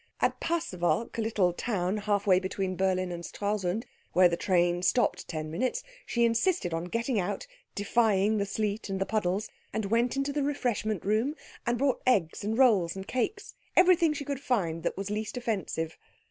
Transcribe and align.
At 0.19 0.39
Pasewalk, 0.39 1.15
a 1.19 1.21
little 1.21 1.53
town 1.53 1.97
half 1.97 2.25
way 2.25 2.39
between 2.39 2.75
Berlin 2.75 3.11
and 3.11 3.23
Stralsund, 3.23 3.85
where 4.13 4.27
the 4.27 4.35
train 4.35 4.81
stopped 4.81 5.27
ten 5.27 5.51
minutes, 5.51 5.83
she 6.07 6.25
insisted 6.25 6.73
on 6.73 6.85
getting 6.85 7.19
out, 7.19 7.45
defying 7.75 8.37
the 8.39 8.47
sleet 8.47 8.89
and 8.89 8.99
the 8.99 9.05
puddles, 9.05 9.47
and 9.71 9.85
went 9.85 10.15
into 10.15 10.33
the 10.33 10.41
refreshment 10.41 11.05
room, 11.05 11.35
and 11.67 11.77
bought 11.77 12.01
eggs 12.07 12.43
and 12.43 12.57
rolls 12.57 12.95
and 12.95 13.07
cakes, 13.07 13.53
everything 13.75 14.11
she 14.11 14.25
could 14.25 14.39
find 14.39 14.81
that 14.81 14.97
was 14.97 15.11
least 15.11 15.37
offensive. 15.37 15.99